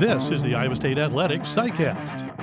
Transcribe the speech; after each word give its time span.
This 0.00 0.30
is 0.30 0.42
the 0.42 0.54
Iowa 0.54 0.74
State 0.74 0.96
Athletics 0.96 1.54
CyCast. 1.54 2.34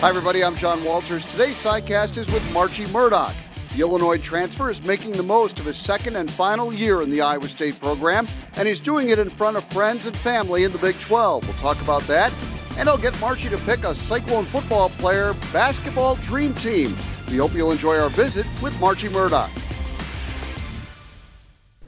Hi, 0.00 0.08
everybody. 0.08 0.42
I'm 0.42 0.56
John 0.56 0.82
Walters. 0.82 1.24
Today's 1.26 1.62
CyCast 1.62 2.16
is 2.16 2.26
with 2.26 2.42
Marchie 2.52 2.92
Murdock. 2.92 3.36
The 3.72 3.82
Illinois 3.82 4.18
transfer 4.18 4.70
is 4.70 4.82
making 4.82 5.12
the 5.12 5.22
most 5.22 5.60
of 5.60 5.66
his 5.66 5.76
second 5.76 6.16
and 6.16 6.28
final 6.28 6.74
year 6.74 7.02
in 7.02 7.10
the 7.10 7.20
Iowa 7.20 7.46
State 7.46 7.78
program, 7.78 8.26
and 8.54 8.66
he's 8.66 8.80
doing 8.80 9.10
it 9.10 9.20
in 9.20 9.30
front 9.30 9.56
of 9.56 9.62
friends 9.66 10.06
and 10.06 10.16
family 10.16 10.64
in 10.64 10.72
the 10.72 10.78
Big 10.78 10.98
12. 10.98 11.44
We'll 11.44 11.56
talk 11.58 11.80
about 11.80 12.02
that, 12.08 12.36
and 12.76 12.88
I'll 12.88 12.98
get 12.98 13.14
Marchie 13.20 13.50
to 13.50 13.58
pick 13.58 13.84
a 13.84 13.94
Cyclone 13.94 14.44
football 14.46 14.88
player 14.88 15.34
basketball 15.52 16.16
dream 16.16 16.52
team. 16.52 16.96
We 17.28 17.36
hope 17.36 17.54
you'll 17.54 17.70
enjoy 17.70 17.96
our 18.00 18.10
visit 18.10 18.44
with 18.60 18.74
Marchie 18.80 19.08
Murdock. 19.08 19.50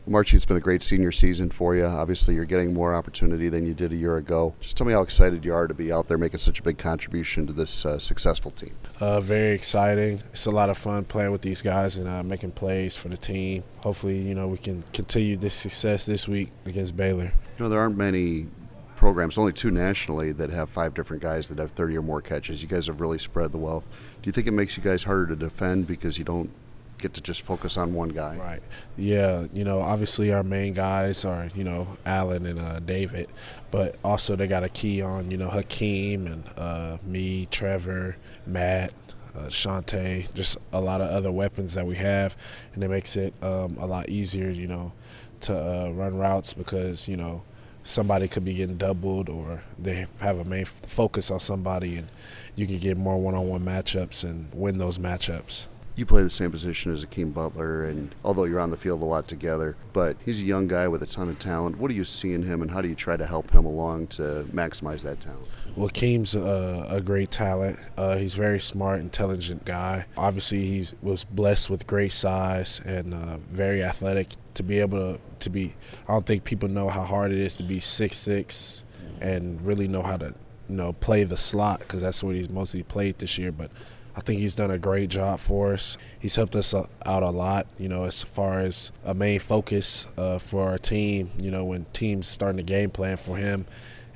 Marchie, 0.08 0.34
it's 0.34 0.46
been 0.46 0.56
a 0.56 0.60
great 0.60 0.84
senior 0.84 1.10
season 1.10 1.50
for 1.50 1.74
you. 1.74 1.84
Obviously, 1.84 2.36
you're 2.36 2.44
getting 2.44 2.72
more 2.72 2.94
opportunity 2.94 3.48
than 3.48 3.66
you 3.66 3.74
did 3.74 3.92
a 3.92 3.96
year 3.96 4.16
ago. 4.16 4.54
Just 4.60 4.76
tell 4.76 4.86
me 4.86 4.92
how 4.92 5.02
excited 5.02 5.44
you 5.44 5.52
are 5.52 5.66
to 5.66 5.74
be 5.74 5.90
out 5.90 6.06
there 6.06 6.16
making 6.16 6.38
such 6.38 6.60
a 6.60 6.62
big 6.62 6.78
contribution 6.78 7.44
to 7.48 7.52
this 7.52 7.84
uh, 7.84 7.98
successful 7.98 8.52
team. 8.52 8.74
Uh, 9.00 9.20
very 9.20 9.52
exciting. 9.52 10.20
It's 10.30 10.46
a 10.46 10.52
lot 10.52 10.70
of 10.70 10.78
fun 10.78 11.04
playing 11.04 11.32
with 11.32 11.42
these 11.42 11.60
guys 11.60 11.96
and 11.96 12.06
uh, 12.06 12.22
making 12.22 12.52
plays 12.52 12.96
for 12.96 13.08
the 13.08 13.16
team. 13.16 13.64
Hopefully, 13.80 14.18
you 14.18 14.34
know, 14.34 14.46
we 14.46 14.58
can 14.58 14.84
continue 14.92 15.36
this 15.36 15.54
success 15.54 16.06
this 16.06 16.28
week 16.28 16.50
against 16.66 16.96
Baylor. 16.96 17.32
You 17.58 17.64
know, 17.64 17.68
there 17.68 17.80
aren't 17.80 17.96
many 17.96 18.46
programs, 18.94 19.36
only 19.38 19.52
two 19.52 19.72
nationally, 19.72 20.30
that 20.32 20.50
have 20.50 20.70
five 20.70 20.94
different 20.94 21.20
guys 21.20 21.48
that 21.48 21.58
have 21.58 21.72
30 21.72 21.98
or 21.98 22.02
more 22.02 22.22
catches. 22.22 22.62
You 22.62 22.68
guys 22.68 22.86
have 22.86 23.00
really 23.00 23.18
spread 23.18 23.50
the 23.50 23.58
wealth. 23.58 23.84
Do 24.22 24.28
you 24.28 24.32
think 24.32 24.46
it 24.46 24.52
makes 24.52 24.76
you 24.76 24.84
guys 24.84 25.02
harder 25.02 25.26
to 25.26 25.36
defend 25.36 25.88
because 25.88 26.16
you 26.16 26.24
don't 26.24 26.50
get 26.98 27.14
to 27.14 27.20
just 27.20 27.42
focus 27.42 27.76
on 27.76 27.94
one 27.94 28.08
guy. 28.10 28.36
Right. 28.36 28.62
Yeah. 28.96 29.46
You 29.52 29.64
know, 29.64 29.80
obviously 29.80 30.32
our 30.32 30.42
main 30.42 30.72
guys 30.72 31.24
are 31.24 31.48
you 31.54 31.64
know 31.64 31.86
Allen 32.04 32.46
and 32.46 32.58
uh, 32.58 32.80
David, 32.80 33.28
but 33.70 33.96
also 34.04 34.36
they 34.36 34.46
got 34.46 34.64
a 34.64 34.68
key 34.68 35.02
on 35.02 35.30
you 35.30 35.36
know 35.36 35.48
Hakeem 35.48 36.26
and 36.26 36.44
uh, 36.56 36.98
me, 37.04 37.46
Trevor, 37.50 38.16
Matt. 38.46 38.92
Uh, 39.34 39.48
Shante, 39.48 40.32
just 40.32 40.56
a 40.72 40.80
lot 40.80 41.02
of 41.02 41.10
other 41.10 41.30
weapons 41.30 41.74
that 41.74 41.86
we 41.86 41.94
have, 41.96 42.34
and 42.72 42.82
it 42.82 42.88
makes 42.88 43.16
it 43.16 43.34
um, 43.42 43.76
a 43.78 43.86
lot 43.86 44.08
easier, 44.08 44.48
you 44.48 44.66
know, 44.66 44.94
to 45.42 45.54
uh, 45.54 45.90
run 45.90 46.16
routes 46.16 46.54
because 46.54 47.06
you 47.06 47.18
know 47.18 47.42
somebody 47.84 48.28
could 48.28 48.46
be 48.46 48.54
getting 48.54 48.78
doubled 48.78 49.28
or 49.28 49.62
they 49.78 50.06
have 50.20 50.38
a 50.38 50.44
main 50.46 50.64
focus 50.64 51.30
on 51.30 51.38
somebody, 51.38 51.96
and 51.96 52.08
you 52.54 52.66
can 52.66 52.78
get 52.78 52.96
more 52.96 53.18
one-on-one 53.18 53.62
matchups 53.62 54.24
and 54.24 54.48
win 54.54 54.78
those 54.78 54.96
matchups 54.96 55.66
you 55.96 56.04
play 56.06 56.22
the 56.22 56.30
same 56.30 56.50
position 56.50 56.92
as 56.92 57.02
Hakeem 57.02 57.30
Butler, 57.30 57.86
and 57.86 58.14
although 58.22 58.44
you're 58.44 58.60
on 58.60 58.70
the 58.70 58.76
field 58.76 59.00
a 59.02 59.04
lot 59.04 59.26
together, 59.26 59.76
but 59.92 60.16
he's 60.24 60.42
a 60.42 60.44
young 60.44 60.68
guy 60.68 60.86
with 60.88 61.02
a 61.02 61.06
ton 61.06 61.28
of 61.28 61.38
talent. 61.38 61.78
What 61.78 61.88
do 61.88 61.94
you 61.94 62.04
see 62.04 62.34
in 62.34 62.42
him, 62.42 62.60
and 62.62 62.70
how 62.70 62.82
do 62.82 62.88
you 62.88 62.94
try 62.94 63.16
to 63.16 63.26
help 63.26 63.50
him 63.50 63.64
along 63.64 64.08
to 64.08 64.46
maximize 64.52 65.02
that 65.04 65.20
talent? 65.20 65.48
Well, 65.74 65.88
Hakeem's 65.88 66.34
a, 66.34 66.86
a 66.88 67.00
great 67.00 67.30
talent. 67.30 67.78
Uh, 67.96 68.16
he's 68.16 68.34
a 68.34 68.40
very 68.40 68.60
smart, 68.60 69.00
intelligent 69.00 69.64
guy. 69.64 70.04
Obviously, 70.16 70.66
he 70.66 70.86
was 71.02 71.24
blessed 71.24 71.70
with 71.70 71.86
great 71.86 72.12
size 72.12 72.80
and 72.84 73.14
uh, 73.14 73.38
very 73.38 73.82
athletic. 73.82 74.28
To 74.54 74.62
be 74.62 74.80
able 74.80 74.98
to, 74.98 75.20
to 75.40 75.50
be, 75.50 75.74
I 76.08 76.14
don't 76.14 76.24
think 76.24 76.44
people 76.44 76.70
know 76.70 76.88
how 76.88 77.02
hard 77.02 77.30
it 77.30 77.36
is 77.38 77.58
to 77.58 77.62
be 77.62 77.78
six 77.78 78.16
six 78.16 78.86
and 79.20 79.60
really 79.60 79.86
know 79.86 80.00
how 80.00 80.16
to, 80.16 80.34
you 80.68 80.76
know, 80.76 80.94
play 80.94 81.24
the 81.24 81.36
slot 81.36 81.80
because 81.80 82.00
that's 82.00 82.24
what 82.24 82.36
he's 82.36 82.48
mostly 82.48 82.82
played 82.82 83.18
this 83.18 83.36
year. 83.36 83.52
But 83.52 83.70
I 84.16 84.20
think 84.20 84.40
he's 84.40 84.54
done 84.54 84.70
a 84.70 84.78
great 84.78 85.10
job 85.10 85.40
for 85.40 85.74
us. 85.74 85.98
He's 86.18 86.34
helped 86.34 86.56
us 86.56 86.74
out 86.74 87.22
a 87.22 87.30
lot, 87.30 87.66
you 87.78 87.88
know, 87.88 88.04
as 88.04 88.22
far 88.22 88.60
as 88.60 88.90
a 89.04 89.12
main 89.12 89.40
focus 89.40 90.08
uh, 90.16 90.38
for 90.38 90.66
our 90.66 90.78
team. 90.78 91.30
You 91.38 91.50
know, 91.50 91.66
when 91.66 91.84
teams 91.92 92.26
starting 92.26 92.56
the 92.56 92.62
game 92.62 92.88
plan 92.88 93.18
for 93.18 93.36
him, 93.36 93.66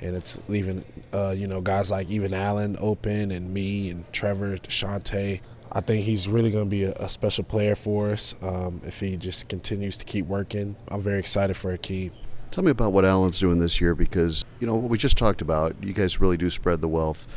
and 0.01 0.17
it's 0.17 0.41
leaving, 0.49 0.85
uh, 1.13 1.35
you 1.37 1.47
know, 1.47 1.61
guys 1.61 1.91
like 1.91 2.09
even 2.09 2.33
Allen 2.33 2.79
open 2.81 3.31
and 3.31 3.53
me 3.53 3.91
and 3.91 4.11
Trevor, 4.11 4.57
Shante. 4.57 5.41
I 5.73 5.81
think 5.83 6.05
he's 6.05 6.27
really 6.27 6.51
going 6.51 6.65
to 6.65 6.71
be 6.71 6.85
a, 6.85 6.93
a, 6.95 7.09
special 7.09 7.45
player 7.45 7.77
for 7.77 8.11
us 8.11 8.35
um, 8.43 8.81
if 8.85 8.99
he 8.99 9.17
just 9.17 9.49
continues 9.49 9.99
to 9.99 10.05
keep 10.05 10.27
working. 10.27 10.75
I'm 10.89 11.01
very 11.01 11.21
excited 11.21 11.57
for 11.57 11.71
Hakeem. 11.71 12.11
Tell 12.51 12.65
me 12.65 12.73
about 12.73 12.93
what 12.93 13.05
Allen's 13.05 13.39
doing 13.39 13.61
this 13.61 13.81
year 13.81 13.95
because, 13.95 14.45
you 14.59 14.67
know, 14.67 14.75
what 14.75 14.91
we 14.91 14.99
just 14.99 15.17
talked 15.17 15.43
about, 15.43 15.77
you 15.81 15.93
guys 15.93 16.21
really 16.21 16.37
do 16.37 16.51
spread 16.51 16.81
the 16.81 16.89
wealth 16.89 17.29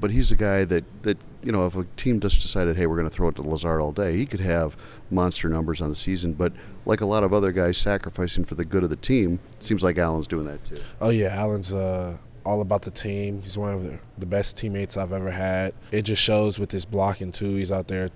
but 0.00 0.10
he's 0.10 0.32
a 0.32 0.36
guy 0.36 0.64
that, 0.64 0.84
that 1.02 1.18
you 1.42 1.52
know 1.52 1.66
if 1.66 1.76
a 1.76 1.84
team 1.96 2.20
just 2.20 2.40
decided 2.40 2.76
hey 2.76 2.86
we're 2.86 2.96
going 2.96 3.08
to 3.08 3.14
throw 3.14 3.28
it 3.28 3.36
to 3.36 3.42
Lazard 3.42 3.80
all 3.80 3.92
day 3.92 4.16
he 4.16 4.26
could 4.26 4.40
have 4.40 4.76
monster 5.10 5.48
numbers 5.48 5.80
on 5.80 5.88
the 5.88 5.94
season 5.94 6.32
but 6.32 6.52
like 6.86 7.00
a 7.00 7.06
lot 7.06 7.22
of 7.22 7.32
other 7.32 7.52
guys 7.52 7.78
sacrificing 7.78 8.44
for 8.44 8.54
the 8.54 8.64
good 8.64 8.82
of 8.82 8.90
the 8.90 8.96
team 8.96 9.38
seems 9.58 9.84
like 9.84 9.98
Allen's 9.98 10.26
doing 10.26 10.46
that 10.46 10.64
too. 10.64 10.80
Oh 11.00 11.10
yeah 11.10 11.34
Allen's 11.34 11.72
uh, 11.72 12.16
all 12.44 12.62
about 12.62 12.82
the 12.82 12.90
team. 12.90 13.42
He's 13.42 13.58
one 13.58 13.72
of 13.72 13.84
the, 13.84 13.98
the 14.18 14.26
best 14.26 14.56
teammates 14.56 14.96
I've 14.96 15.12
ever 15.12 15.30
had. 15.30 15.74
It 15.92 16.02
just 16.02 16.22
shows 16.22 16.58
with 16.58 16.70
his 16.70 16.84
blocking 16.84 17.32
too. 17.32 17.54
He's 17.54 17.70
out 17.70 17.88
there 17.88 18.10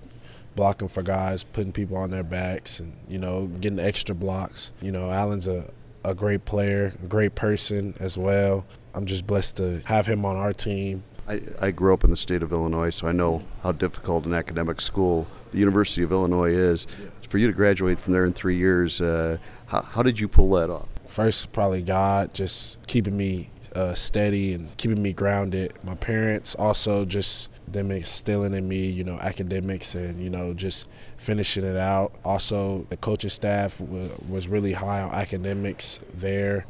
blocking 0.56 0.88
for 0.88 1.02
guys 1.02 1.42
putting 1.42 1.72
people 1.72 1.96
on 1.96 2.10
their 2.10 2.22
backs 2.22 2.78
and 2.78 2.92
you 3.08 3.18
know 3.18 3.46
getting 3.46 3.78
extra 3.78 4.14
blocks. 4.14 4.70
You 4.80 4.92
know 4.92 5.10
Allen's 5.10 5.48
a 5.48 5.70
a 6.04 6.14
great 6.14 6.44
player, 6.44 6.92
great 7.08 7.34
person 7.34 7.94
as 7.98 8.18
well. 8.18 8.66
I'm 8.94 9.06
just 9.06 9.26
blessed 9.26 9.56
to 9.56 9.80
have 9.86 10.06
him 10.06 10.24
on 10.24 10.36
our 10.36 10.52
team 10.52 11.02
I, 11.28 11.40
I 11.60 11.70
grew 11.70 11.94
up 11.94 12.04
in 12.04 12.10
the 12.10 12.16
state 12.16 12.42
of 12.42 12.52
Illinois, 12.52 12.90
so 12.90 13.08
I 13.08 13.12
know 13.12 13.42
how 13.62 13.72
difficult 13.72 14.26
an 14.26 14.34
academic 14.34 14.80
school 14.80 15.26
the 15.52 15.58
University 15.58 16.02
of 16.02 16.12
Illinois 16.12 16.50
is. 16.50 16.86
For 17.28 17.38
you 17.38 17.46
to 17.46 17.52
graduate 17.52 17.98
from 17.98 18.12
there 18.12 18.24
in 18.24 18.32
three 18.32 18.56
years, 18.56 19.00
uh, 19.00 19.38
how, 19.66 19.82
how 19.82 20.02
did 20.02 20.20
you 20.20 20.28
pull 20.28 20.50
that 20.50 20.70
off? 20.70 20.88
First, 21.06 21.52
probably 21.52 21.82
God 21.82 22.34
just 22.34 22.84
keeping 22.86 23.16
me 23.16 23.50
uh, 23.74 23.94
steady 23.94 24.54
and 24.54 24.76
keeping 24.76 25.02
me 25.02 25.12
grounded. 25.12 25.72
My 25.82 25.94
parents 25.94 26.54
also 26.54 27.04
just 27.04 27.50
them 27.74 27.90
instilling 27.90 28.54
in 28.54 28.66
me, 28.66 28.86
you 28.86 29.04
know, 29.04 29.18
academics 29.18 29.94
and 29.94 30.22
you 30.22 30.30
know 30.30 30.54
just 30.54 30.88
finishing 31.18 31.64
it 31.64 31.76
out. 31.76 32.14
Also, 32.24 32.86
the 32.88 32.96
coaching 32.96 33.30
staff 33.30 33.80
was 33.80 34.48
really 34.48 34.72
high 34.72 35.02
on 35.02 35.12
academics 35.12 36.00
there 36.14 36.66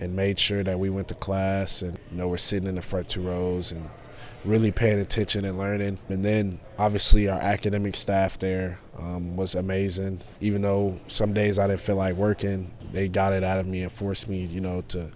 and 0.00 0.14
made 0.14 0.38
sure 0.38 0.62
that 0.62 0.78
we 0.78 0.90
went 0.90 1.08
to 1.08 1.14
class 1.14 1.82
and 1.82 1.98
you 2.10 2.18
know 2.18 2.28
we're 2.28 2.36
sitting 2.36 2.68
in 2.68 2.74
the 2.74 2.82
front 2.82 3.08
two 3.08 3.22
rows 3.22 3.72
and 3.72 3.88
really 4.44 4.70
paying 4.70 5.00
attention 5.00 5.44
and 5.44 5.58
learning. 5.58 5.98
And 6.08 6.24
then 6.24 6.60
obviously 6.78 7.28
our 7.28 7.40
academic 7.40 7.96
staff 7.96 8.38
there 8.38 8.78
um, 8.98 9.36
was 9.36 9.54
amazing. 9.54 10.20
Even 10.40 10.62
though 10.62 10.98
some 11.06 11.32
days 11.32 11.58
I 11.58 11.66
didn't 11.66 11.80
feel 11.80 11.96
like 11.96 12.14
working, 12.16 12.70
they 12.92 13.08
got 13.08 13.32
it 13.32 13.44
out 13.44 13.58
of 13.58 13.66
me 13.66 13.82
and 13.82 13.92
forced 13.92 14.28
me, 14.28 14.44
you 14.44 14.60
know, 14.60 14.82
to 14.88 15.10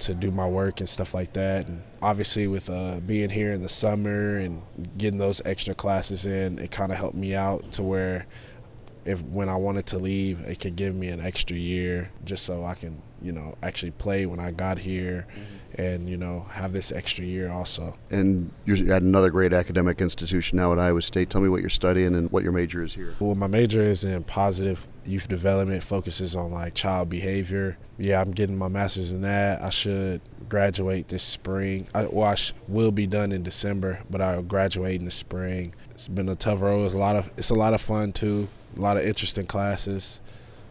to 0.00 0.14
do 0.14 0.30
my 0.30 0.46
work 0.48 0.80
and 0.80 0.88
stuff 0.88 1.14
like 1.14 1.32
that. 1.34 1.66
And 1.66 1.82
obviously 2.02 2.46
with 2.46 2.68
uh, 2.70 3.00
being 3.00 3.30
here 3.30 3.52
in 3.52 3.62
the 3.62 3.68
summer 3.68 4.36
and 4.36 4.62
getting 4.96 5.18
those 5.18 5.42
extra 5.44 5.74
classes 5.74 6.26
in, 6.26 6.58
it 6.58 6.70
kind 6.70 6.92
of 6.92 6.98
helped 6.98 7.16
me 7.16 7.34
out 7.34 7.72
to 7.72 7.82
where 7.82 8.26
if 9.06 9.22
when 9.22 9.48
I 9.48 9.56
wanted 9.56 9.86
to 9.86 9.98
leave, 9.98 10.40
it 10.40 10.58
could 10.60 10.76
give 10.76 10.94
me 10.94 11.08
an 11.08 11.20
extra 11.20 11.56
year 11.56 12.10
just 12.24 12.44
so 12.44 12.64
I 12.64 12.74
can, 12.74 13.00
you 13.22 13.30
know, 13.32 13.54
actually 13.62 13.92
play 13.92 14.26
when 14.26 14.40
I 14.40 14.50
got 14.50 14.78
here 14.78 15.26
mm-hmm. 15.30 15.80
and, 15.80 16.10
you 16.10 16.16
know, 16.16 16.40
have 16.50 16.72
this 16.72 16.90
extra 16.90 17.24
year 17.24 17.48
also. 17.48 17.96
And 18.10 18.50
you're 18.64 18.92
at 18.92 19.02
another 19.02 19.30
great 19.30 19.52
academic 19.52 20.00
institution 20.00 20.58
now 20.58 20.72
at 20.72 20.80
Iowa 20.80 21.00
State. 21.02 21.30
Tell 21.30 21.40
me 21.40 21.48
what 21.48 21.60
you're 21.60 21.70
studying 21.70 22.16
and 22.16 22.30
what 22.32 22.42
your 22.42 22.52
major 22.52 22.82
is 22.82 22.94
here. 22.94 23.14
Well, 23.20 23.36
my 23.36 23.46
major 23.46 23.80
is 23.80 24.02
in 24.02 24.24
positive 24.24 24.88
youth 25.04 25.28
development, 25.28 25.84
focuses 25.84 26.34
on 26.34 26.50
like 26.50 26.74
child 26.74 27.08
behavior. 27.08 27.78
Yeah, 27.98 28.20
I'm 28.20 28.32
getting 28.32 28.58
my 28.58 28.68
master's 28.68 29.12
in 29.12 29.22
that. 29.22 29.62
I 29.62 29.70
should 29.70 30.20
graduate 30.48 31.08
this 31.08 31.22
spring. 31.22 31.86
I, 31.94 32.06
well, 32.06 32.24
I 32.24 32.34
sh- 32.34 32.54
will 32.66 32.90
be 32.90 33.06
done 33.06 33.30
in 33.30 33.44
December, 33.44 34.00
but 34.10 34.20
I'll 34.20 34.42
graduate 34.42 34.98
in 34.98 35.04
the 35.04 35.12
spring. 35.12 35.74
It's 35.92 36.08
been 36.08 36.28
a 36.28 36.34
tough 36.34 36.60
road. 36.60 36.86
It's 36.86 36.94
a 36.94 36.98
lot 36.98 37.14
of 37.14 37.32
it's 37.36 37.50
a 37.50 37.54
lot 37.54 37.72
of 37.72 37.80
fun 37.80 38.12
too 38.12 38.48
a 38.76 38.80
lot 38.80 38.96
of 38.96 39.04
interesting 39.04 39.46
classes. 39.46 40.20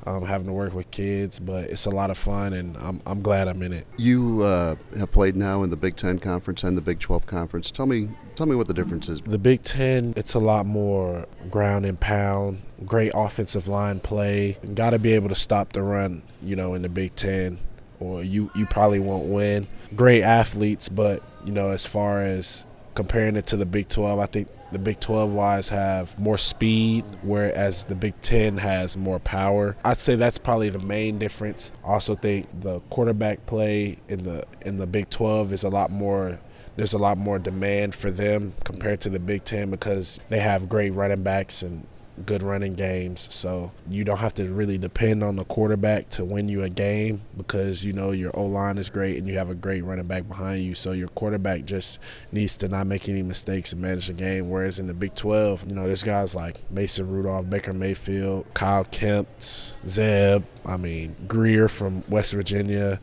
Um, 0.07 0.23
having 0.23 0.45
to 0.45 0.53
work 0.53 0.75
with 0.75 0.91
kids, 0.91 1.39
but 1.39 1.63
it's 1.63 1.88
a 1.88 1.89
lot 1.89 2.11
of 2.11 2.17
fun, 2.19 2.53
and 2.53 2.77
I'm, 2.77 3.01
I'm 3.07 3.23
glad 3.23 3.47
I'm 3.47 3.63
in 3.63 3.73
it. 3.73 3.87
You 3.97 4.43
uh, 4.43 4.75
have 4.99 5.11
played 5.11 5.35
now 5.35 5.63
in 5.63 5.72
the 5.72 5.78
Big 5.78 5.96
Ten 5.96 6.19
conference 6.19 6.63
and 6.63 6.78
the 6.78 6.81
Big 6.81 6.99
12 6.99 7.25
conference. 7.25 7.72
Tell 7.72 7.87
me, 7.87 8.09
tell 8.35 8.46
me 8.46 8.55
what 8.55 8.67
the 8.67 8.73
difference 8.75 9.09
is. 9.09 9.19
The 9.22 9.40
Big 9.40 9.63
Ten, 9.63 10.13
it's 10.16 10.35
a 10.35 10.40
lot 10.40 10.67
more 10.67 11.25
ground 11.49 11.87
and 11.87 11.99
pound, 11.99 12.61
great 12.85 13.13
offensive 13.16 13.67
line 13.67 13.99
play. 13.99 14.59
Got 14.75 14.91
to 14.91 14.99
be 14.99 15.13
able 15.13 15.29
to 15.29 15.35
stop 15.35 15.73
the 15.73 15.81
run, 15.81 16.22
you 16.43 16.55
know, 16.55 16.75
in 16.75 16.84
the 16.84 16.90
Big 16.90 17.16
Ten, 17.16 17.58
or 17.99 18.23
you 18.23 18.51
you 18.53 18.67
probably 18.67 18.99
won't 18.99 19.25
win. 19.25 19.66
Great 19.96 20.22
athletes, 20.22 20.87
but 20.87 21.23
you 21.46 21.51
know, 21.51 21.72
as 21.72 21.84
far 21.84 22.22
as 22.22 22.67
comparing 22.93 23.35
it 23.35 23.47
to 23.47 23.58
the 23.58 23.66
Big 23.66 23.90
12, 23.90 24.19
I 24.19 24.25
think 24.28 24.49
the 24.72 24.79
Big 24.79 25.00
12 25.00 25.32
wise 25.32 25.70
have 25.70 26.17
more 26.20 26.38
speed, 26.38 27.06
whereas 27.22 27.85
the 27.85 27.96
Big 27.96 28.20
10 28.22 28.58
has 28.58 28.97
more 28.97 29.20
power. 29.20 29.76
I'd 29.85 29.97
say 29.97 30.16
that's 30.16 30.38
probably 30.38 30.70
the 30.70 30.79
main 30.79 31.17
difference. 31.17 31.72
I 31.84 31.94
also 31.94 32.16
think 32.16 32.47
the 32.62 32.79
quarterback 32.90 33.46
play 33.46 33.97
in 34.08 34.23
the 34.23 34.44
in 34.62 34.78
the 34.78 34.88
Big 34.88 35.09
12 35.09 35.53
is 35.53 35.64
a 35.64 35.70
lot 35.70 35.91
more 35.91 36.40
there's 36.76 36.94
a 36.94 36.97
lot 36.97 37.17
more 37.17 37.40
demand 37.40 37.96
for 37.96 38.12
them 38.12 38.53
compared 38.64 39.00
to 39.02 39.09
the 39.09 39.20
Big 39.20 39.44
Ten 39.46 39.72
because 39.72 40.20
they 40.29 40.40
have 40.40 40.68
great 40.68 40.94
running 40.94 41.23
backs 41.23 41.64
and 41.64 41.88
good 42.26 42.41
running 42.41 42.76
games. 42.76 43.34
So 43.34 43.72
you 43.90 44.03
don't 44.03 44.17
have 44.17 44.34
to 44.35 44.46
really 44.46 44.78
depend 44.78 45.23
on 45.23 45.35
the 45.35 45.44
quarterback 45.46 46.09
to 46.12 46.26
win 46.26 46.47
you 46.47 46.64
a 46.64 46.70
game 46.70 47.22
because 47.35 47.84
you 47.84 47.94
know 47.94 48.12
your 48.12 48.32
O 48.35 48.46
line 48.46 48.78
is 48.78 48.90
great 48.90 49.17
and 49.17 49.28
you 49.28 49.38
have 49.38 49.50
a 49.50 49.56
great 49.56 49.84
running 49.84 50.08
back 50.08 50.28
behind 50.28 50.64
you. 50.64 50.76
So 50.76 50.91
your 50.94 51.09
quarterback 51.09 51.66
just 51.66 52.00
needs 52.32 52.58
to 52.58 52.67
not 52.67 52.88
make 52.88 53.09
any 53.09 53.23
mistakes 53.23 53.73
and 53.73 53.82
manage 53.82 54.08
the 54.08 54.14
game. 54.14 54.50
Whereas 54.50 54.79
in 54.79 54.88
the 54.88 54.94
Big 54.94 55.16
12, 55.16 55.67
you 55.67 55.76
know, 55.76 55.85
there's 55.88 56.03
guys 56.03 56.35
like 56.35 56.70
Mason 56.72 57.09
Rudolph, 57.09 57.50
Baker 57.50 57.73
Mayfield, 57.73 58.46
Kyle 58.53 58.85
Kempt, 58.85 59.44
Zeb, 59.44 60.44
I 60.66 60.78
mean, 60.78 61.16
Grier 61.28 61.68
from 61.68 62.03
West 62.08 62.34
Virginia 62.34 63.00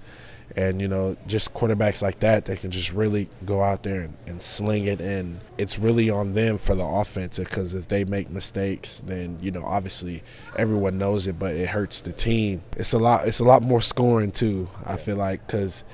and 0.57 0.81
you 0.81 0.89
know 0.89 1.17
just 1.27 1.55
quarterbacks 1.55 2.03
like 2.03 2.21
that 2.21 2.45
that 2.47 2.61
can 2.61 2.71
just 2.71 2.93
really 2.93 3.29
go 3.45 3.63
out 3.63 3.83
there 3.83 4.03
and, 4.03 4.17
and 4.27 4.43
sling 4.43 4.87
it. 4.87 5.01
And 5.01 5.41
it's 5.59 5.79
really 5.79 6.11
on 6.11 6.35
them 6.35 6.59
for 6.59 6.75
the 6.75 6.85
offense 6.85 7.39
because 7.39 7.75
if 7.75 7.89
they 7.89 8.05
make 8.05 8.31
mistakes 8.31 9.01
then 9.07 9.39
you 9.41 9.51
know 9.51 9.65
obviously 9.65 10.23
everyone 10.57 10.99
knows 10.99 11.27
it 11.27 11.39
but 11.39 11.55
it 11.55 11.69
hurts 11.69 12.03
the 12.03 12.13
team. 12.13 12.63
It's 12.77 12.93
a 12.93 12.99
lot 12.99 13.27
it's 13.27 13.41
a 13.41 13.45
lot 13.45 13.63
more 13.63 13.81
scoring 13.81 14.33
too 14.33 14.69
i 14.85 14.97
feel 14.97 15.17
like 15.17 15.47
because 15.47 15.85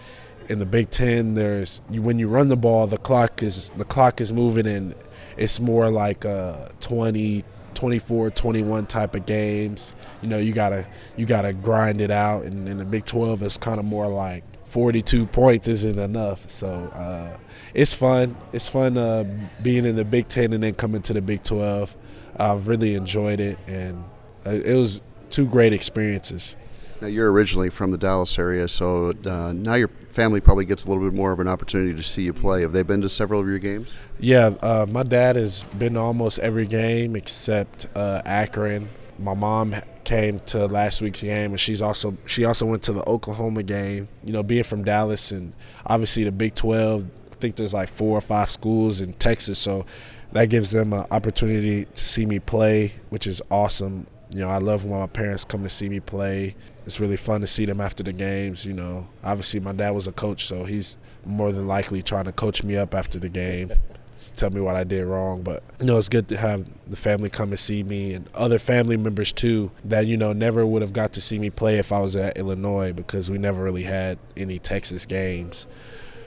in 0.48 0.58
the 0.58 0.66
big 0.66 0.90
10 0.90 1.34
there's 1.34 1.80
when 1.88 2.18
you 2.18 2.28
run 2.28 2.48
the 2.48 2.56
ball 2.56 2.86
the 2.86 2.98
clock 2.98 3.42
is 3.42 3.70
the 3.76 3.84
clock 3.84 4.20
is 4.20 4.32
moving 4.32 4.66
and 4.66 4.94
it's 5.36 5.60
more 5.60 5.90
like 5.90 6.24
a 6.24 6.70
20 6.80 7.44
24 7.78 8.30
21 8.30 8.86
type 8.86 9.14
of 9.14 9.24
games. 9.24 9.94
You 10.20 10.28
know 10.28 10.38
you 10.38 10.52
gotta 10.52 10.84
you 11.16 11.26
gotta 11.26 11.52
grind 11.52 12.00
it 12.00 12.10
out 12.10 12.42
and 12.42 12.68
in 12.68 12.78
the 12.78 12.84
big 12.84 13.04
12 13.04 13.42
is 13.44 13.56
kind 13.56 13.78
of 13.78 13.84
more 13.84 14.08
like 14.08 14.42
42 14.64 15.26
points 15.26 15.68
isn't 15.68 15.98
enough. 15.98 16.50
So 16.50 16.68
uh, 16.92 17.36
it's 17.74 17.94
fun. 17.94 18.36
It's 18.52 18.68
fun 18.68 18.98
uh, 18.98 19.24
being 19.62 19.86
in 19.86 19.94
the 19.94 20.04
big 20.04 20.26
10 20.26 20.52
and 20.52 20.62
then 20.64 20.74
coming 20.74 21.02
to 21.02 21.12
the 21.12 21.22
big 21.22 21.42
12 21.44 21.96
i've 22.40 22.68
really 22.68 22.94
enjoyed 22.94 23.40
it 23.40 23.58
and 23.66 24.04
uh, 24.46 24.50
it 24.50 24.74
was 24.74 25.00
two 25.30 25.46
great 25.46 25.72
experiences 25.72 26.56
now 27.00 27.06
you're 27.06 27.30
originally 27.30 27.70
from 27.70 27.90
the 27.90 27.98
dallas 27.98 28.38
area 28.38 28.68
so 28.68 29.12
uh, 29.26 29.52
now 29.52 29.74
your 29.74 29.88
family 30.10 30.40
probably 30.40 30.64
gets 30.64 30.84
a 30.84 30.88
little 30.88 31.02
bit 31.02 31.14
more 31.14 31.32
of 31.32 31.40
an 31.40 31.48
opportunity 31.48 31.94
to 31.94 32.02
see 32.02 32.22
you 32.22 32.32
play 32.32 32.62
have 32.62 32.72
they 32.72 32.82
been 32.82 33.00
to 33.00 33.08
several 33.08 33.40
of 33.40 33.46
your 33.46 33.58
games 33.58 33.88
yeah, 34.20 34.50
uh, 34.62 34.86
my 34.88 35.04
dad 35.04 35.36
has 35.36 35.62
been 35.64 35.94
to 35.94 36.00
almost 36.00 36.40
every 36.40 36.66
game 36.66 37.14
except 37.14 37.88
uh, 37.94 38.22
Akron. 38.24 38.88
My 39.18 39.34
mom 39.34 39.74
came 40.04 40.40
to 40.40 40.66
last 40.66 41.02
week's 41.02 41.22
game, 41.22 41.52
and 41.52 41.60
she's 41.60 41.80
also 41.80 42.16
she 42.26 42.44
also 42.44 42.66
went 42.66 42.82
to 42.84 42.92
the 42.92 43.08
Oklahoma 43.08 43.62
game. 43.62 44.08
You 44.24 44.32
know, 44.32 44.42
being 44.42 44.64
from 44.64 44.82
Dallas 44.82 45.30
and 45.30 45.52
obviously 45.86 46.24
the 46.24 46.32
Big 46.32 46.54
12, 46.54 47.04
I 47.04 47.34
think 47.36 47.56
there's 47.56 47.74
like 47.74 47.88
four 47.88 48.18
or 48.18 48.20
five 48.20 48.50
schools 48.50 49.00
in 49.00 49.12
Texas, 49.14 49.58
so 49.58 49.86
that 50.32 50.50
gives 50.50 50.72
them 50.72 50.92
an 50.92 51.06
opportunity 51.10 51.84
to 51.84 52.02
see 52.02 52.26
me 52.26 52.40
play, 52.40 52.92
which 53.10 53.26
is 53.26 53.40
awesome. 53.50 54.06
You 54.30 54.40
know, 54.40 54.50
I 54.50 54.58
love 54.58 54.84
when 54.84 54.98
my 54.98 55.06
parents 55.06 55.44
come 55.44 55.62
to 55.62 55.70
see 55.70 55.88
me 55.88 56.00
play. 56.00 56.56
It's 56.88 57.00
really 57.00 57.18
fun 57.18 57.42
to 57.42 57.46
see 57.46 57.66
them 57.66 57.80
after 57.80 58.02
the 58.02 58.14
games. 58.14 58.64
You 58.64 58.72
know, 58.72 59.06
obviously 59.22 59.60
my 59.60 59.72
dad 59.72 59.90
was 59.90 60.06
a 60.06 60.12
coach, 60.12 60.46
so 60.46 60.64
he's 60.64 60.96
more 61.26 61.52
than 61.52 61.66
likely 61.66 62.02
trying 62.02 62.24
to 62.24 62.32
coach 62.32 62.62
me 62.64 62.78
up 62.78 62.94
after 62.94 63.18
the 63.18 63.28
game 63.28 63.70
tell 64.34 64.50
me 64.50 64.60
what 64.60 64.76
I 64.76 64.84
did 64.84 65.04
wrong. 65.04 65.42
But 65.42 65.62
you 65.80 65.86
know, 65.86 65.98
it's 65.98 66.08
good 66.08 66.28
to 66.28 66.36
have 66.36 66.66
the 66.86 66.96
family 66.96 67.30
come 67.30 67.50
and 67.50 67.58
see 67.58 67.82
me 67.82 68.14
and 68.14 68.28
other 68.34 68.58
family 68.58 68.96
members 68.96 69.32
too 69.32 69.70
that 69.84 70.06
you 70.06 70.16
know 70.16 70.32
never 70.32 70.66
would 70.66 70.82
have 70.82 70.92
got 70.92 71.12
to 71.14 71.20
see 71.20 71.38
me 71.38 71.50
play 71.50 71.78
if 71.78 71.92
I 71.92 72.00
was 72.00 72.16
at 72.16 72.38
Illinois 72.38 72.92
because 72.92 73.30
we 73.30 73.38
never 73.38 73.62
really 73.62 73.84
had 73.84 74.18
any 74.36 74.58
Texas 74.58 75.06
games. 75.06 75.66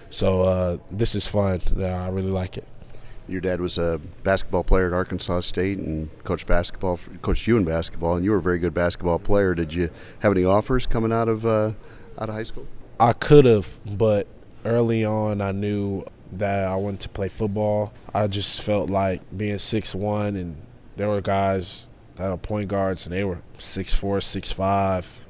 So 0.10 0.44
uh, 0.44 0.78
this 0.90 1.16
is 1.16 1.28
fun. 1.28 1.62
I 1.78 2.10
really 2.10 2.32
like 2.32 2.58
it. 2.58 2.68
Your 3.32 3.40
dad 3.40 3.62
was 3.62 3.78
a 3.78 4.02
basketball 4.24 4.66
player 4.66 4.88
at 4.88 4.94
Arkansas 4.94 5.40
State 5.40 5.78
and 5.78 6.10
coached 6.26 6.48
basketball, 6.48 7.00
coached 7.22 7.48
you 7.48 7.56
in 7.56 7.64
basketball, 7.64 8.18
and 8.18 8.26
you 8.26 8.32
were 8.32 8.38
a 8.38 8.42
very 8.42 8.60
good 8.60 8.74
basketball 8.74 9.20
player. 9.20 9.56
Did 9.56 9.74
you 9.74 9.90
have 10.20 10.34
any 10.34 10.44
offers 10.44 10.86
coming 10.86 11.14
out 11.14 11.30
of 11.30 11.46
uh, 11.46 11.72
out 12.20 12.28
of 12.28 12.36
high 12.36 12.44
school? 12.44 12.68
I 13.00 13.14
could 13.14 13.46
have, 13.46 13.80
but 13.86 14.28
early 14.66 15.06
on, 15.06 15.40
I 15.40 15.54
knew 15.54 16.04
that 16.34 16.68
I 16.68 16.76
wanted 16.76 17.00
to 17.02 17.10
play 17.10 17.30
football. 17.30 17.94
I 18.14 18.28
just 18.28 18.62
felt 18.62 18.90
like 18.90 19.22
being 19.36 19.60
six 19.60 19.96
one, 19.96 20.36
and 20.36 20.58
there 20.98 21.08
were 21.08 21.22
guys 21.22 21.88
that 22.16 22.30
are 22.30 22.38
point 22.38 22.68
guards, 22.68 23.06
and 23.06 23.16
they 23.16 23.24
were 23.24 23.42
six 23.58 23.94
four, 23.96 24.20
six 24.20 24.52
five. 24.52 25.21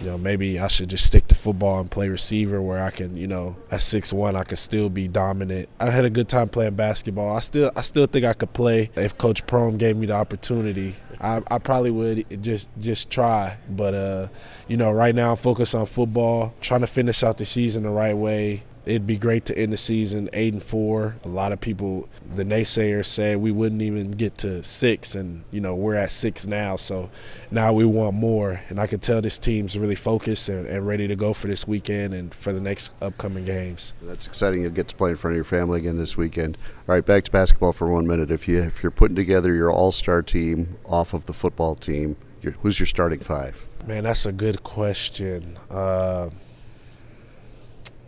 You 0.00 0.06
know, 0.06 0.18
maybe 0.18 0.60
I 0.60 0.68
should 0.68 0.90
just 0.90 1.06
stick 1.06 1.26
to 1.28 1.34
football 1.34 1.80
and 1.80 1.90
play 1.90 2.08
receiver, 2.08 2.62
where 2.62 2.80
I 2.80 2.90
can, 2.90 3.16
you 3.16 3.26
know, 3.26 3.56
at 3.70 3.82
six 3.82 4.12
one, 4.12 4.36
I 4.36 4.44
could 4.44 4.58
still 4.58 4.88
be 4.88 5.08
dominant. 5.08 5.68
I 5.80 5.90
had 5.90 6.04
a 6.04 6.10
good 6.10 6.28
time 6.28 6.48
playing 6.48 6.74
basketball. 6.74 7.36
I 7.36 7.40
still, 7.40 7.72
I 7.74 7.82
still 7.82 8.06
think 8.06 8.24
I 8.24 8.32
could 8.32 8.52
play 8.52 8.90
if 8.94 9.18
Coach 9.18 9.44
Prohm 9.46 9.76
gave 9.76 9.96
me 9.96 10.06
the 10.06 10.14
opportunity. 10.14 10.94
I, 11.20 11.42
I 11.50 11.58
probably 11.58 11.90
would 11.90 12.42
just 12.42 12.68
just 12.78 13.10
try, 13.10 13.56
but 13.68 13.94
uh, 13.94 14.28
you 14.68 14.76
know, 14.76 14.92
right 14.92 15.14
now 15.14 15.32
I'm 15.32 15.36
focused 15.36 15.74
on 15.74 15.86
football, 15.86 16.54
trying 16.60 16.82
to 16.82 16.86
finish 16.86 17.24
out 17.24 17.38
the 17.38 17.44
season 17.44 17.82
the 17.82 17.90
right 17.90 18.16
way 18.16 18.62
it'd 18.88 19.06
be 19.06 19.18
great 19.18 19.44
to 19.44 19.56
end 19.56 19.72
the 19.72 19.76
season 19.76 20.30
eight 20.32 20.54
and 20.54 20.62
four. 20.62 21.16
A 21.24 21.28
lot 21.28 21.52
of 21.52 21.60
people, 21.60 22.08
the 22.34 22.44
naysayers, 22.44 23.04
said 23.04 23.36
we 23.36 23.52
wouldn't 23.52 23.82
even 23.82 24.12
get 24.12 24.38
to 24.38 24.62
six, 24.62 25.14
and 25.14 25.44
you 25.50 25.60
know 25.60 25.74
we're 25.74 25.94
at 25.94 26.10
six 26.10 26.46
now. 26.46 26.76
So 26.76 27.10
now 27.50 27.72
we 27.72 27.84
want 27.84 28.16
more, 28.16 28.60
and 28.70 28.80
I 28.80 28.86
can 28.86 28.98
tell 29.00 29.20
this 29.20 29.38
team's 29.38 29.78
really 29.78 29.94
focused 29.94 30.48
and, 30.48 30.66
and 30.66 30.86
ready 30.86 31.06
to 31.06 31.16
go 31.16 31.34
for 31.34 31.48
this 31.48 31.68
weekend 31.68 32.14
and 32.14 32.32
for 32.32 32.52
the 32.52 32.60
next 32.60 32.94
upcoming 33.02 33.44
games. 33.44 33.92
That's 34.02 34.26
exciting. 34.26 34.62
You'll 34.62 34.70
get 34.70 34.88
to 34.88 34.96
play 34.96 35.10
in 35.10 35.16
front 35.16 35.32
of 35.32 35.36
your 35.36 35.44
family 35.44 35.80
again 35.80 35.98
this 35.98 36.16
weekend. 36.16 36.56
All 36.88 36.94
right, 36.94 37.04
back 37.04 37.24
to 37.24 37.30
basketball 37.30 37.74
for 37.74 37.88
one 37.88 38.06
minute. 38.06 38.30
If 38.30 38.48
you 38.48 38.60
if 38.62 38.82
you're 38.82 38.90
putting 38.90 39.16
together 39.16 39.52
your 39.52 39.70
all-star 39.70 40.22
team 40.22 40.78
off 40.86 41.12
of 41.12 41.26
the 41.26 41.34
football 41.34 41.74
team, 41.74 42.16
who's 42.62 42.80
your 42.80 42.86
starting 42.86 43.20
five? 43.20 43.66
Man, 43.86 44.04
that's 44.04 44.26
a 44.26 44.32
good 44.32 44.62
question. 44.62 45.58
Uh, 45.70 46.30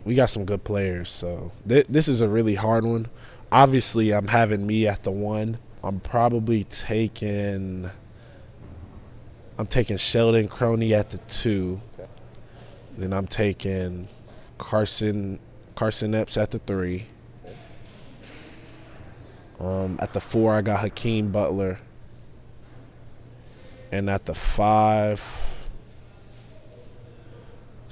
we 0.05 0.15
got 0.15 0.29
some 0.29 0.45
good 0.45 0.63
players. 0.63 1.09
So 1.09 1.51
th- 1.67 1.87
this 1.87 2.07
is 2.07 2.21
a 2.21 2.29
really 2.29 2.55
hard 2.55 2.85
one. 2.85 3.07
Obviously, 3.51 4.11
I'm 4.13 4.27
having 4.27 4.65
me 4.65 4.87
at 4.87 5.03
the 5.03 5.11
one. 5.11 5.57
I'm 5.83 5.99
probably 5.99 6.63
taking. 6.65 7.89
I'm 9.57 9.67
taking 9.67 9.97
Sheldon 9.97 10.47
Croney 10.47 10.91
at 10.91 11.09
the 11.11 11.17
two. 11.19 11.81
Then 12.97 13.13
I'm 13.13 13.27
taking 13.27 14.07
Carson 14.57 15.39
Carson 15.75 16.15
Epps 16.15 16.37
at 16.37 16.51
the 16.51 16.59
three. 16.59 17.05
Um, 19.59 19.97
at 20.01 20.13
the 20.13 20.19
four, 20.19 20.53
I 20.53 20.61
got 20.61 20.79
Hakeem 20.79 21.31
Butler. 21.31 21.79
And 23.91 24.09
at 24.09 24.25
the 24.25 24.33
five, 24.33 25.21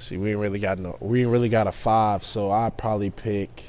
See, 0.00 0.16
we 0.16 0.30
ain't 0.30 0.38
really 0.38 0.58
got 0.58 0.78
no. 0.78 0.96
We 1.00 1.22
ain't 1.22 1.30
really 1.30 1.50
got 1.50 1.66
a 1.66 1.72
five, 1.72 2.24
so 2.24 2.50
I 2.50 2.70
probably 2.70 3.10
pick. 3.10 3.62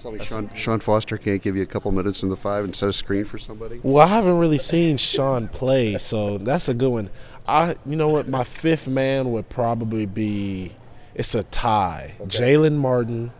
Tell 0.00 0.10
me, 0.10 0.24
Sean, 0.24 0.50
Sean 0.54 0.80
Foster 0.80 1.16
can't 1.16 1.40
give 1.40 1.54
you 1.54 1.62
a 1.62 1.66
couple 1.66 1.92
minutes 1.92 2.22
in 2.22 2.28
the 2.28 2.36
five 2.36 2.64
and 2.64 2.74
set 2.74 2.88
a 2.88 2.92
screen 2.92 3.24
for 3.24 3.38
somebody. 3.38 3.78
Well, 3.82 4.04
I 4.04 4.08
haven't 4.08 4.38
really 4.38 4.58
seen 4.58 4.96
Sean 4.96 5.48
play, 5.48 5.98
so 5.98 6.38
that's 6.38 6.68
a 6.68 6.74
good 6.74 6.90
one. 6.90 7.10
I, 7.46 7.76
you 7.84 7.94
know 7.94 8.08
what, 8.08 8.26
my 8.26 8.42
fifth 8.42 8.88
man 8.88 9.30
would 9.32 9.48
probably 9.48 10.06
be. 10.06 10.72
It's 11.14 11.34
a 11.34 11.44
tie. 11.44 12.14
Okay. 12.20 12.38
Jalen 12.38 12.76
Martin 12.76 13.32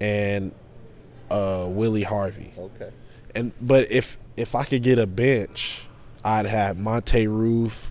and 0.00 0.52
uh, 1.30 1.66
Willie 1.68 2.02
Harvey. 2.02 2.52
Okay. 2.58 2.90
And 3.34 3.52
but 3.60 3.90
if 3.90 4.18
if 4.36 4.54
I 4.54 4.64
could 4.64 4.82
get 4.82 4.98
a 4.98 5.06
bench, 5.06 5.86
I'd 6.24 6.46
have 6.46 6.78
Monte 6.78 7.26
Roof, 7.26 7.90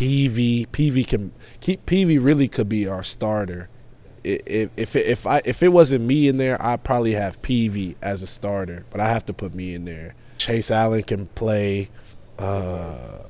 PV. 0.00 0.68
PV 0.68 1.06
can 1.06 1.32
keep 1.60 1.84
PV 1.84 2.24
really 2.24 2.48
could 2.48 2.68
be 2.68 2.88
our 2.88 3.04
starter. 3.04 3.68
If 4.24 4.70
if 4.76 4.96
if 4.96 5.26
I 5.26 5.42
if 5.44 5.62
it 5.62 5.68
wasn't 5.68 6.06
me 6.06 6.26
in 6.26 6.38
there, 6.38 6.60
I'd 6.62 6.84
probably 6.84 7.12
have 7.12 7.40
PV 7.42 7.96
as 8.00 8.22
a 8.22 8.26
starter. 8.26 8.86
But 8.90 9.00
I 9.00 9.08
have 9.08 9.26
to 9.26 9.34
put 9.34 9.54
me 9.54 9.74
in 9.74 9.84
there. 9.84 10.14
Chase 10.38 10.70
Allen 10.70 11.02
can 11.02 11.26
play. 11.28 11.90
Uh, 12.38 13.24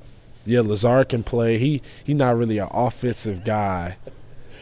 yeah, 0.46 0.60
Lazard 0.60 1.08
can 1.08 1.24
play. 1.24 1.58
He 1.58 1.82
he 2.04 2.14
not 2.14 2.36
really 2.36 2.58
an 2.58 2.68
offensive 2.70 3.44
guy. 3.44 3.96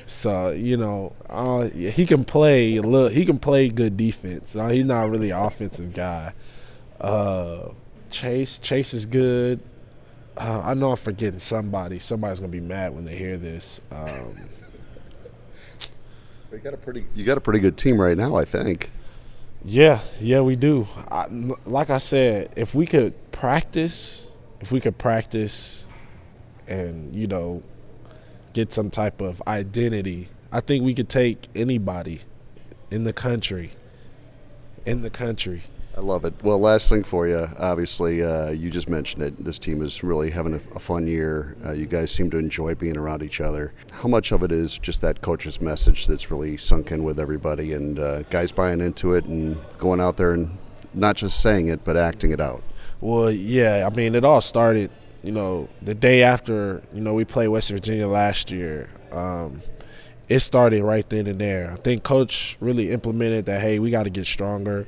So 0.06 0.50
you 0.50 0.78
know, 0.78 1.12
uh, 1.28 1.68
he 1.68 2.06
can 2.06 2.24
play. 2.24 2.80
Look, 2.80 3.12
he 3.12 3.26
can 3.26 3.38
play 3.38 3.68
good 3.68 3.98
defense. 3.98 4.56
Uh, 4.56 4.68
he's 4.68 4.86
not 4.86 5.10
really 5.10 5.30
an 5.30 5.42
offensive 5.42 5.92
guy. 5.92 6.32
Uh, 6.98 7.68
Chase. 8.10 8.58
Chase 8.58 8.94
is 8.94 9.04
good. 9.04 9.60
Uh, 10.38 10.62
I 10.64 10.74
know 10.74 10.90
I'm 10.90 10.96
forgetting 10.96 11.40
somebody. 11.40 11.98
Somebody's 11.98 12.38
gonna 12.38 12.52
be 12.52 12.60
mad 12.60 12.94
when 12.94 13.04
they 13.04 13.16
hear 13.16 13.36
this. 13.36 13.80
Um, 13.90 14.36
you 16.52 16.58
got 16.58 16.74
a 16.74 16.76
pretty 16.76 17.04
you 17.14 17.24
got 17.24 17.38
a 17.38 17.40
pretty 17.40 17.58
good 17.58 17.76
team 17.76 18.00
right 18.00 18.16
now, 18.16 18.36
I 18.36 18.44
think. 18.44 18.90
Yeah, 19.64 19.98
yeah, 20.20 20.40
we 20.40 20.54
do. 20.54 20.86
I, 21.10 21.26
like 21.66 21.90
I 21.90 21.98
said, 21.98 22.52
if 22.54 22.72
we 22.72 22.86
could 22.86 23.32
practice, 23.32 24.30
if 24.60 24.70
we 24.70 24.80
could 24.80 24.96
practice, 24.96 25.88
and 26.68 27.14
you 27.14 27.26
know, 27.26 27.64
get 28.52 28.72
some 28.72 28.90
type 28.90 29.20
of 29.20 29.42
identity, 29.48 30.28
I 30.52 30.60
think 30.60 30.84
we 30.84 30.94
could 30.94 31.08
take 31.08 31.48
anybody 31.56 32.20
in 32.92 33.02
the 33.02 33.12
country. 33.12 33.72
In 34.86 35.02
the 35.02 35.10
country 35.10 35.64
I 35.98 36.00
love 36.00 36.24
it. 36.24 36.32
Well, 36.44 36.60
last 36.60 36.88
thing 36.88 37.02
for 37.02 37.26
you. 37.26 37.48
Obviously, 37.58 38.22
uh, 38.22 38.50
you 38.50 38.70
just 38.70 38.88
mentioned 38.88 39.20
it. 39.24 39.44
This 39.44 39.58
team 39.58 39.82
is 39.82 40.04
really 40.04 40.30
having 40.30 40.54
a, 40.54 40.60
a 40.76 40.78
fun 40.78 41.08
year. 41.08 41.56
Uh, 41.66 41.72
you 41.72 41.86
guys 41.86 42.12
seem 42.12 42.30
to 42.30 42.38
enjoy 42.38 42.76
being 42.76 42.96
around 42.96 43.24
each 43.24 43.40
other. 43.40 43.72
How 43.90 44.06
much 44.06 44.30
of 44.30 44.44
it 44.44 44.52
is 44.52 44.78
just 44.78 45.00
that 45.00 45.22
coach's 45.22 45.60
message 45.60 46.06
that's 46.06 46.30
really 46.30 46.56
sunk 46.56 46.92
in 46.92 47.02
with 47.02 47.18
everybody 47.18 47.72
and 47.72 47.98
uh, 47.98 48.22
guys 48.30 48.52
buying 48.52 48.80
into 48.80 49.14
it 49.14 49.24
and 49.24 49.58
going 49.76 50.00
out 50.00 50.16
there 50.16 50.34
and 50.34 50.56
not 50.94 51.16
just 51.16 51.40
saying 51.40 51.66
it, 51.66 51.82
but 51.82 51.96
acting 51.96 52.30
it 52.30 52.40
out? 52.40 52.62
Well, 53.00 53.32
yeah. 53.32 53.84
I 53.84 53.92
mean, 53.92 54.14
it 54.14 54.24
all 54.24 54.40
started, 54.40 54.92
you 55.24 55.32
know, 55.32 55.68
the 55.82 55.96
day 55.96 56.22
after, 56.22 56.80
you 56.94 57.00
know, 57.00 57.14
we 57.14 57.24
played 57.24 57.48
West 57.48 57.72
Virginia 57.72 58.06
last 58.06 58.52
year. 58.52 58.88
Um, 59.10 59.62
it 60.28 60.38
started 60.40 60.84
right 60.84 61.08
then 61.10 61.26
and 61.26 61.40
there. 61.40 61.72
I 61.72 61.76
think 61.76 62.04
coach 62.04 62.56
really 62.60 62.92
implemented 62.92 63.46
that. 63.46 63.60
Hey, 63.60 63.80
we 63.80 63.90
got 63.90 64.04
to 64.04 64.10
get 64.10 64.26
stronger. 64.26 64.86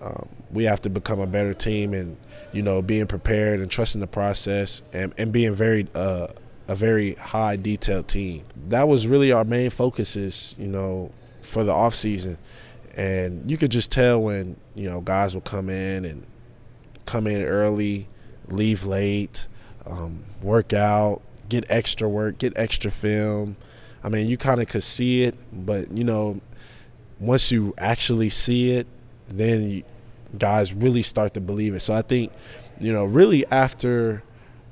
Um, 0.00 0.28
we 0.50 0.64
have 0.64 0.80
to 0.82 0.90
become 0.90 1.20
a 1.20 1.26
better 1.26 1.52
team, 1.52 1.92
and 1.94 2.16
you 2.52 2.62
know, 2.62 2.82
being 2.82 3.06
prepared 3.06 3.60
and 3.60 3.70
trusting 3.70 4.00
the 4.00 4.06
process, 4.06 4.82
and, 4.92 5.12
and 5.18 5.32
being 5.32 5.52
very 5.52 5.86
uh, 5.94 6.28
a 6.68 6.74
very 6.76 7.14
high 7.14 7.56
detailed 7.56 8.08
team. 8.08 8.44
That 8.68 8.88
was 8.88 9.06
really 9.06 9.32
our 9.32 9.44
main 9.44 9.70
focuses, 9.70 10.54
you 10.58 10.68
know, 10.68 11.10
for 11.42 11.64
the 11.64 11.72
off 11.72 11.94
season. 11.94 12.38
And 12.94 13.50
you 13.50 13.56
could 13.56 13.70
just 13.70 13.90
tell 13.90 14.22
when 14.22 14.56
you 14.74 14.88
know 14.88 15.00
guys 15.00 15.34
will 15.34 15.40
come 15.42 15.68
in 15.68 16.04
and 16.04 16.24
come 17.06 17.26
in 17.26 17.42
early, 17.42 18.08
leave 18.48 18.86
late, 18.86 19.48
um, 19.86 20.24
work 20.42 20.72
out, 20.72 21.20
get 21.48 21.64
extra 21.68 22.08
work, 22.08 22.38
get 22.38 22.52
extra 22.56 22.90
film. 22.90 23.56
I 24.02 24.08
mean, 24.08 24.28
you 24.28 24.36
kind 24.36 24.62
of 24.62 24.68
could 24.68 24.82
see 24.82 25.24
it, 25.24 25.34
but 25.52 25.90
you 25.90 26.04
know, 26.04 26.40
once 27.18 27.52
you 27.52 27.74
actually 27.78 28.30
see 28.30 28.70
it, 28.72 28.86
then 29.30 29.82
guys 30.38 30.72
really 30.72 31.02
start 31.02 31.34
to 31.34 31.40
believe 31.40 31.74
it. 31.74 31.80
So 31.80 31.94
I 31.94 32.02
think, 32.02 32.32
you 32.80 32.92
know, 32.92 33.04
really 33.04 33.46
after 33.46 34.22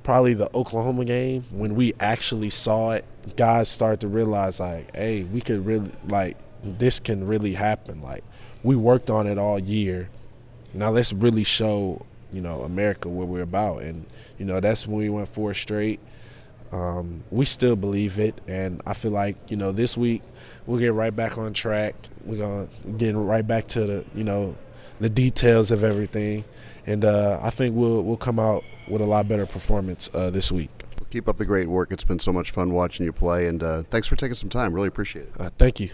probably 0.03 0.35
the 0.35 0.51
Oklahoma 0.57 1.05
game, 1.05 1.45
when 1.51 1.75
we 1.75 1.95
actually 2.01 2.51
saw 2.51 2.93
it, 2.93 3.05
guys 3.37 3.69
start 3.69 4.01
to 4.01 4.09
realize 4.09 4.61
like, 4.61 4.95
hey, 4.97 5.23
we 5.25 5.41
could 5.41 5.65
really 5.67 5.91
like 6.09 6.37
this 6.63 7.01
can 7.01 7.27
really 7.27 7.55
happen. 7.55 8.03
Like 8.03 8.25
we 8.63 8.77
worked 8.77 9.11
on 9.11 9.27
it 9.27 9.39
all 9.39 9.59
year. 9.59 10.09
Now 10.75 10.91
let's 10.91 11.13
really 11.13 11.45
show, 11.45 12.05
you 12.33 12.41
know, 12.41 12.61
America 12.61 13.09
what 13.09 13.29
we're 13.29 13.43
about. 13.43 13.83
And, 13.83 14.07
you 14.39 14.45
know, 14.45 14.61
that's 14.61 14.87
when 14.87 14.99
we 14.99 15.09
went 15.09 15.29
four 15.29 15.55
straight. 15.55 16.01
Um, 16.73 17.25
we 17.31 17.45
still 17.45 17.77
believe 17.77 18.19
it, 18.19 18.41
and 18.47 18.83
I 18.87 18.95
feel 18.95 19.11
like 19.11 19.37
you 19.51 19.57
know 19.57 19.73
this 19.73 19.97
week 19.97 20.23
we'll 20.67 20.79
get 20.79 20.93
right 20.93 21.15
back 21.15 21.39
on 21.39 21.53
track. 21.53 21.95
We're 22.25 22.39
gonna 22.39 22.69
get 22.99 23.15
right 23.15 23.47
back 23.47 23.69
to 23.69 23.81
the 23.81 24.05
you 24.15 24.25
know 24.25 24.55
the 25.01 25.09
details 25.09 25.71
of 25.71 25.83
everything, 25.83 26.45
and 26.87 27.05
uh, 27.05 27.41
I 27.43 27.51
think 27.51 27.75
we'll 27.75 28.03
we'll 28.03 28.17
come 28.17 28.39
out 28.39 28.65
with 28.89 29.01
a 29.01 29.07
lot 29.07 29.29
better 29.29 29.47
performance 29.47 30.11
uh, 30.13 30.31
this 30.31 30.53
week. 30.53 30.71
Keep 31.11 31.29
up 31.29 31.39
the 31.39 31.47
great 31.47 31.69
work. 31.69 31.91
It's 31.91 32.05
been 32.05 32.19
so 32.19 32.33
much 32.33 32.51
fun 32.51 32.73
watching 32.73 33.07
you 33.07 33.13
play, 33.13 33.47
and 33.47 33.63
uh, 33.63 33.83
thanks 33.91 34.07
for 34.07 34.17
taking 34.17 34.35
some 34.35 34.51
time. 34.51 34.75
Really 34.75 34.89
appreciate 34.89 35.27
it. 35.29 35.33
Uh, 35.41 35.51
thank 35.59 35.81
you. 35.81 35.91